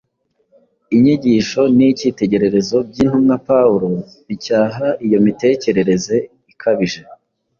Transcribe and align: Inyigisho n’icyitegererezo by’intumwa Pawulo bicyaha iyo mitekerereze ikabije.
Inyigisho 0.93 1.61
n’icyitegererezo 1.77 2.77
by’intumwa 2.89 3.35
Pawulo 3.47 3.89
bicyaha 4.27 4.85
iyo 5.05 5.17
mitekerereze 5.25 6.15
ikabije. 6.51 7.01